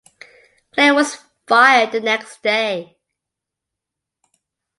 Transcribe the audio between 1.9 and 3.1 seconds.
the next day.